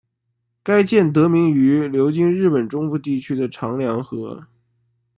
[0.63, 4.47] 该舰得名于流经日本中部地方的长良河。